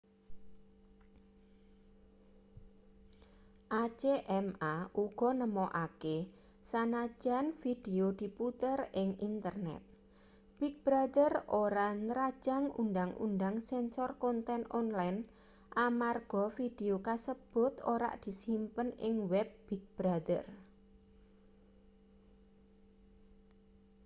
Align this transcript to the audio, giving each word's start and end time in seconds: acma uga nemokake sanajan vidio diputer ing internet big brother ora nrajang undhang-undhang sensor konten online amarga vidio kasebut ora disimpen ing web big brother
acma 3.83 4.75
uga 5.03 5.29
nemokake 5.39 6.15
sanajan 6.69 7.45
vidio 7.61 8.07
diputer 8.21 8.77
ing 9.01 9.09
internet 9.29 9.81
big 10.59 10.75
brother 10.87 11.31
ora 11.63 11.87
nrajang 12.05 12.65
undhang-undhang 12.81 13.55
sensor 13.69 14.09
konten 14.23 14.61
online 14.79 15.19
amarga 15.87 16.43
vidio 16.57 16.95
kasebut 17.07 17.73
ora 17.93 18.09
disimpen 18.23 18.87
ing 19.07 19.13
web 19.31 19.47
big 19.67 19.83
brother 19.97 20.45